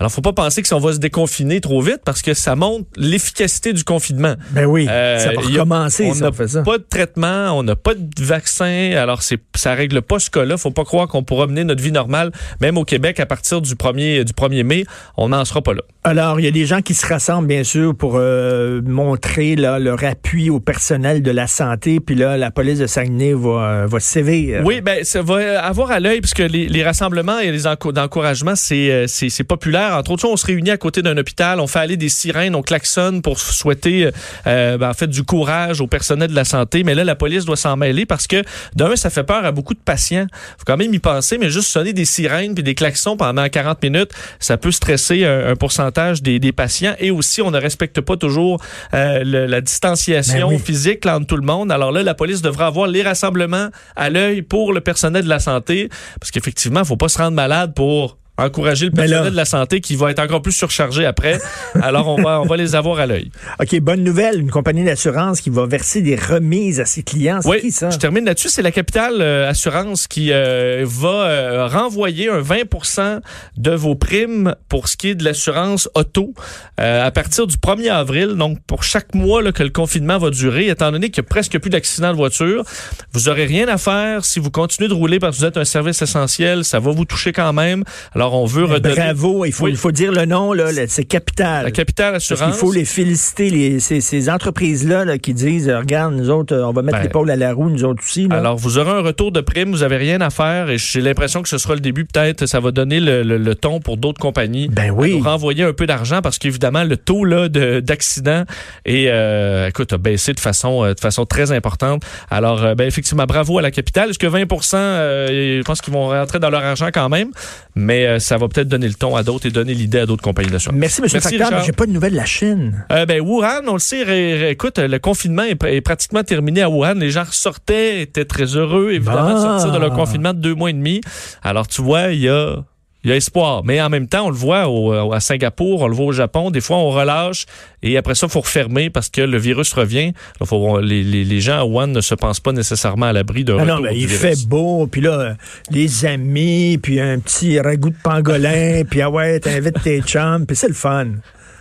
Alors, 0.00 0.10
faut 0.10 0.22
pas 0.22 0.32
penser 0.32 0.62
que 0.62 0.68
si 0.68 0.72
on 0.72 0.78
va 0.80 0.94
se 0.94 0.98
déconfiner 0.98 1.60
trop 1.60 1.82
vite 1.82 2.00
parce 2.06 2.22
que 2.22 2.32
ça 2.32 2.56
montre 2.56 2.86
l'efficacité 2.96 3.74
du 3.74 3.84
confinement. 3.84 4.34
Ben 4.52 4.64
oui, 4.64 4.86
Euh, 4.90 5.18
ça 5.18 5.32
va 5.32 5.40
a- 5.40 5.44
recommencer, 5.44 6.10
on 6.10 6.14
n'a 6.14 6.32
pas 6.32 6.78
de 6.78 6.84
traitement, 6.88 7.50
on 7.58 7.62
n'a 7.62 7.76
pas 7.76 7.92
de 7.94 8.24
vaccin, 8.24 8.92
alors 8.96 9.22
c'est 9.22 9.38
ça 9.54 9.74
règle 9.74 10.00
pas 10.00 10.18
ce 10.18 10.30
cas-là. 10.30 10.56
Faut 10.56 10.70
pas 10.70 10.84
croire 10.84 11.06
qu'on 11.06 11.22
pourra 11.22 11.46
mener 11.46 11.64
notre 11.64 11.82
vie 11.82 11.92
normale, 11.92 12.32
même 12.62 12.78
au 12.78 12.84
Québec 12.84 13.20
à 13.20 13.26
partir 13.26 13.60
du 13.60 13.74
1er 13.74 14.24
du 14.24 14.32
1er 14.32 14.62
mai, 14.64 14.84
on 15.18 15.28
n'en 15.28 15.44
sera 15.44 15.60
pas 15.60 15.74
là. 15.74 15.82
Alors, 16.02 16.40
il 16.40 16.44
y 16.44 16.48
a 16.48 16.50
des 16.50 16.64
gens 16.64 16.80
qui 16.80 16.94
se 16.94 17.06
rassemblent, 17.06 17.46
bien 17.46 17.62
sûr, 17.62 17.94
pour 17.94 18.14
euh, 18.16 18.80
montrer 18.82 19.54
là, 19.54 19.78
leur 19.78 20.02
appui 20.02 20.48
au 20.48 20.58
personnel 20.60 21.22
de 21.22 21.30
la 21.30 21.46
santé. 21.46 22.00
Puis 22.00 22.14
là, 22.14 22.38
la 22.38 22.50
police 22.50 22.78
de 22.78 22.86
Saguenay 22.86 23.34
va, 23.34 23.50
euh, 23.50 23.86
va 24.00 24.04
sévir. 24.04 24.62
Oui, 24.64 24.80
ben 24.80 25.04
ça 25.04 25.22
va 25.22 25.62
avoir 25.64 25.90
à 25.90 26.00
l'œil 26.00 26.20
puisque 26.20 26.38
les, 26.38 26.68
les 26.68 26.82
rassemblements 26.84 27.38
et 27.38 27.50
les 27.50 27.66
enco- 27.66 27.92
d'encouragement, 27.92 28.54
c'est 28.56 28.90
euh, 28.90 29.06
c'est 29.06 29.28
c'est 29.28 29.44
populaire. 29.44 29.94
Entre 29.96 30.10
autres, 30.12 30.26
on 30.28 30.36
se 30.36 30.46
réunit 30.46 30.70
à 30.70 30.76
côté 30.76 31.02
d'un 31.02 31.16
hôpital, 31.16 31.60
on 31.60 31.66
fait 31.66 31.78
aller 31.80 31.96
des 31.96 32.08
sirènes, 32.08 32.54
on 32.54 32.62
klaxonne 32.62 33.22
pour 33.22 33.38
souhaiter 33.38 34.10
euh, 34.46 34.78
ben, 34.78 34.90
en 34.90 34.94
fait 34.94 35.06
du 35.08 35.22
courage 35.22 35.80
au 35.80 35.86
personnel 35.86 36.30
de 36.30 36.34
la 36.34 36.44
santé. 36.44 36.84
Mais 36.84 36.94
là, 36.94 37.04
la 37.04 37.14
police 37.14 37.44
doit 37.44 37.56
s'en 37.56 37.76
mêler 37.76 38.06
parce 38.06 38.26
que 38.26 38.42
d'un, 38.74 38.96
ça 38.96 39.10
fait 39.10 39.24
peur 39.24 39.44
à 39.44 39.52
beaucoup 39.52 39.74
de 39.74 39.80
patients. 39.80 40.26
Faut 40.58 40.64
quand 40.66 40.76
même 40.76 40.92
y 40.94 40.98
penser, 40.98 41.38
mais 41.38 41.50
juste 41.50 41.68
sonner 41.68 41.92
des 41.92 42.04
sirènes 42.04 42.54
puis 42.54 42.62
des 42.62 42.74
klaxons 42.74 43.16
pendant 43.16 43.48
40 43.48 43.82
minutes, 43.82 44.10
ça 44.38 44.56
peut 44.56 44.70
stresser 44.72 45.24
un, 45.24 45.48
un 45.48 45.56
pourcentage 45.56 46.22
des, 46.22 46.38
des 46.38 46.52
patients. 46.52 46.94
Et 46.98 47.10
aussi, 47.10 47.42
on 47.42 47.50
ne 47.50 47.58
respecte 47.58 48.00
pas 48.00 48.16
toujours 48.16 48.60
euh, 48.94 49.22
le- 49.24 49.46
la 49.46 49.60
distanciation 49.60 50.48
Ben 50.48 50.54
oui. 50.54 50.58
physique 50.58 51.04
là, 51.04 51.16
entre 51.16 51.26
tout 51.26 51.36
le 51.36 51.44
monde. 51.46 51.70
Alors 51.72 51.92
là, 51.92 52.02
la 52.02 52.14
police 52.14 52.42
devra 52.42 52.66
avoir 52.66 52.86
les 52.86 53.02
rassemblements 53.02 53.68
à 53.96 54.10
l'œil 54.10 54.42
pour 54.42 54.72
le 54.72 54.80
personnel 54.80 55.24
de 55.24 55.28
la 55.28 55.40
santé, 55.40 55.88
parce 56.18 56.30
qu'effectivement, 56.30 56.84
faut 56.84 56.96
pas 56.96 57.08
se 57.08 57.18
rendre 57.18 57.32
malade 57.32 57.74
pour 57.74 58.19
encourager 58.40 58.86
le 58.86 58.92
personnel 58.92 59.24
là. 59.24 59.30
de 59.30 59.36
la 59.36 59.44
santé 59.44 59.80
qui 59.80 59.96
va 59.96 60.10
être 60.10 60.20
encore 60.20 60.42
plus 60.42 60.52
surchargé 60.52 61.04
après. 61.04 61.38
Alors 61.82 62.08
on 62.08 62.22
va 62.22 62.40
on 62.40 62.46
va 62.46 62.56
les 62.56 62.74
avoir 62.74 62.98
à 62.98 63.06
l'œil. 63.06 63.30
OK, 63.60 63.78
bonne 63.80 64.02
nouvelle. 64.02 64.40
Une 64.40 64.50
compagnie 64.50 64.84
d'assurance 64.84 65.40
qui 65.40 65.50
va 65.50 65.66
verser 65.66 66.02
des 66.02 66.16
remises 66.16 66.80
à 66.80 66.84
ses 66.84 67.02
clients. 67.02 67.40
Oui, 67.44 67.60
qui, 67.60 67.72
ça? 67.72 67.90
je 67.90 67.98
termine 67.98 68.24
là-dessus. 68.24 68.48
C'est 68.48 68.62
la 68.62 68.72
capitale 68.72 69.20
euh, 69.20 69.48
assurance 69.48 70.06
qui 70.06 70.32
euh, 70.32 70.84
va 70.86 71.08
euh, 71.08 71.66
renvoyer 71.66 72.28
un 72.28 72.40
20% 72.40 73.20
de 73.56 73.70
vos 73.72 73.94
primes 73.94 74.54
pour 74.68 74.88
ce 74.88 74.96
qui 74.96 75.08
est 75.08 75.14
de 75.14 75.24
l'assurance 75.24 75.88
auto 75.94 76.34
à 76.76 77.10
partir 77.10 77.46
du 77.46 77.56
1er 77.56 77.90
avril. 77.90 78.28
Donc, 78.36 78.58
pour 78.66 78.82
chaque 78.82 79.14
mois 79.14 79.42
là, 79.42 79.52
que 79.52 79.62
le 79.62 79.68
confinement 79.68 80.16
va 80.16 80.30
durer, 80.30 80.68
étant 80.68 80.90
donné 80.90 81.10
qu'il 81.10 81.22
n'y 81.22 81.26
a 81.26 81.28
presque 81.28 81.58
plus 81.58 81.68
d'accidents 81.68 82.10
de 82.10 82.16
voiture, 82.16 82.64
vous 83.12 83.28
aurez 83.28 83.44
rien 83.44 83.68
à 83.68 83.76
faire 83.76 84.24
si 84.24 84.40
vous 84.40 84.50
continuez 84.50 84.88
de 84.88 84.94
rouler 84.94 85.18
parce 85.18 85.36
que 85.36 85.40
vous 85.42 85.46
êtes 85.46 85.58
un 85.58 85.64
service 85.64 86.00
essentiel. 86.00 86.64
Ça 86.64 86.80
va 86.80 86.90
vous 86.90 87.04
toucher 87.04 87.32
quand 87.32 87.52
même. 87.52 87.84
Alors, 88.14 88.29
on 88.34 88.44
veut 88.46 88.64
redonner... 88.64 88.94
Bravo. 88.94 89.44
Il 89.44 89.52
faut, 89.52 89.64
Oui. 89.64 89.70
il 89.72 89.76
faut 89.76 89.90
dire 89.92 90.12
le 90.12 90.24
nom, 90.24 90.52
là. 90.52 90.68
C'est 90.88 91.04
Capital. 91.04 91.64
La 91.64 91.70
capitale 91.70 92.12
Parce 92.12 92.30
assurance. 92.30 92.52
qu'il 92.52 92.60
faut 92.60 92.72
les 92.72 92.84
féliciter, 92.84 93.50
les, 93.50 93.80
ces, 93.80 94.00
ces 94.00 94.28
entreprises-là 94.30 95.04
là, 95.04 95.18
qui 95.18 95.34
disent, 95.34 95.68
euh, 95.68 95.78
regarde, 95.78 96.14
nous 96.14 96.30
autres, 96.30 96.54
euh, 96.54 96.64
on 96.66 96.72
va 96.72 96.82
mettre 96.82 96.98
Ben, 96.98 97.02
l'épaule 97.04 97.30
à 97.30 97.36
la 97.36 97.52
roue, 97.52 97.70
nous 97.70 97.84
autres 97.84 98.02
aussi. 98.02 98.28
là. 98.28 98.36
Alors, 98.36 98.56
vous 98.56 98.78
aurez 98.78 98.90
un 98.90 99.00
retour 99.02 99.32
de 99.32 99.40
prime, 99.40 99.70
vous 99.70 99.82
avez 99.82 99.96
rien 99.96 100.20
à 100.20 100.30
faire 100.30 100.70
et 100.70 100.78
j'ai 100.78 101.00
l'impression 101.00 101.42
que 101.42 101.48
ce 101.48 101.58
sera 101.58 101.74
le 101.74 101.80
début, 101.80 102.04
peut-être, 102.04 102.46
ça 102.46 102.60
va 102.60 102.70
donner 102.70 103.00
le, 103.00 103.22
le- 103.22 103.38
le 103.38 103.54
ton 103.54 103.80
pour 103.80 103.96
d'autres 103.96 104.20
compagnies. 104.20 104.68
Ben 104.68 104.90
oui. 104.90 105.16
nous 105.16 105.24
renvoyer 105.24 105.64
un 105.64 105.72
peu 105.72 105.86
d'argent 105.86 106.20
parce 106.22 106.38
qu'évidemment, 106.38 106.84
le 106.84 106.96
taux 106.96 107.24
là, 107.24 107.48
d'accident 107.48 108.44
est, 108.84 109.06
euh, 109.08 109.68
écoute, 109.68 109.92
a 109.92 109.98
baissé 109.98 110.32
de 110.32 110.40
façon, 110.40 110.84
de 110.86 111.00
façon 111.00 111.24
très 111.26 111.52
importante. 111.52 112.02
Alors, 112.30 112.74
ben, 112.76 112.86
effectivement, 112.86 113.24
bravo 113.24 113.58
à 113.58 113.62
la 113.62 113.70
capitale. 113.70 114.10
Est-ce 114.10 114.18
que 114.18 114.26
20 114.26 114.44
euh, 114.74 115.58
je 115.58 115.62
pense 115.62 115.80
qu'ils 115.80 115.92
vont 115.92 116.08
rentrer 116.08 116.38
dans 116.38 116.50
leur 116.50 116.62
argent 116.64 116.88
quand 116.92 117.08
même, 117.08 117.28
mais 117.74 118.06
euh, 118.06 118.18
ça 118.20 118.36
va 118.36 118.48
peut-être 118.48 118.68
donner 118.68 118.86
le 118.88 118.94
ton 118.94 119.16
à 119.16 119.22
d'autres 119.22 119.46
et 119.46 119.50
donner 119.50 119.74
l'idée 119.74 119.98
à 120.00 120.06
d'autres 120.06 120.22
compagnies 120.22 120.50
d'assurance. 120.50 120.78
Merci, 120.78 121.00
M. 121.02 121.08
Facteur, 121.08 121.64
j'ai 121.64 121.72
pas 121.72 121.86
de 121.86 121.92
nouvelles 121.92 122.12
de 122.12 122.16
la 122.16 122.24
Chine. 122.24 122.84
Euh, 122.92 123.06
ben, 123.06 123.20
Wuhan, 123.20 123.62
on 123.66 123.72
le 123.74 123.78
sait, 123.78 124.50
écoute, 124.50 124.78
le 124.78 124.98
confinement 124.98 125.42
est, 125.42 125.54
pr- 125.60 125.72
est 125.72 125.80
pratiquement 125.80 126.22
terminé 126.22 126.62
à 126.62 126.70
Wuhan. 126.70 126.94
Les 126.94 127.10
gens 127.10 127.24
sortaient, 127.30 128.02
étaient 128.02 128.24
très 128.24 128.44
heureux, 128.56 128.92
évidemment, 128.92 129.30
de 129.30 129.38
Ah. 129.38 129.58
sortir 129.58 129.72
de 129.72 129.78
leur 129.78 129.92
confinement 129.92 130.32
de 130.34 130.38
deux 130.40 130.54
mois 130.54 130.70
et 130.70 130.74
demi. 130.74 131.00
Alors, 131.42 131.66
tu 131.66 131.82
vois, 131.82 132.12
il 132.12 132.20
y 132.20 132.28
a, 132.28 132.56
il 133.04 133.10
y 133.10 133.12
a 133.12 133.16
espoir. 133.16 133.62
Mais 133.64 133.80
en 133.80 133.88
même 133.88 134.06
temps, 134.08 134.26
on 134.26 134.30
le 134.30 134.36
voit 134.36 134.68
au- 134.68 135.12
à 135.12 135.20
Singapour, 135.20 135.82
on 135.82 135.88
le 135.88 135.94
voit 135.94 136.06
au 136.06 136.12
Japon. 136.12 136.50
Des 136.50 136.60
fois, 136.60 136.76
on 136.78 136.90
relâche 136.90 137.46
et 137.82 137.96
après 137.96 138.14
ça, 138.14 138.26
il 138.26 138.30
faut 138.32 138.40
refermer 138.40 138.90
parce 138.90 139.08
que 139.08 139.20
le 139.22 139.38
virus 139.38 139.72
revient. 139.72 140.12
Là, 140.40 140.46
faut- 140.46 140.80
les, 140.80 141.02
les- 141.02 141.24
les 141.24 141.40
gens 141.40 141.58
à 141.60 141.64
Wuhan 141.64 141.86
ne 141.88 142.00
se 142.00 142.14
pensent 142.14 142.40
pas 142.40 142.52
nécessairement 142.52 143.06
à 143.06 143.12
l'abri 143.12 143.44
d'un 143.44 143.58
Ah 143.58 143.64
non, 143.64 143.76
retour 143.76 143.88
du 143.92 143.98
il 143.98 144.06
virus. 144.06 144.20
fait 144.42 144.46
beau, 144.48 144.86
puis 144.86 145.00
là, 145.00 145.10
euh, 145.20 145.34
les 145.70 146.04
amis, 146.04 146.78
puis 146.82 147.00
un 147.00 147.18
petit 147.18 147.58
ragoût 147.60 147.90
de 147.90 147.96
pangolin, 148.02 148.82
puis 148.90 149.00
ah 149.02 149.10
ouais, 149.10 149.40
t'invites 149.40 149.82
tes 149.82 150.00
chums, 150.02 150.44
puis 150.46 150.56
c'est 150.56 150.68
le 150.68 150.74
fun. 150.74 151.06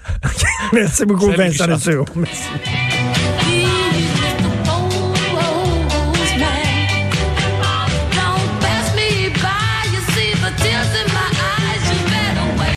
Merci 0.74 1.05
beaucoup, 1.05 1.31
Salut, 1.31 1.38
Vincent. 1.55 1.67
Merci. 2.15 2.98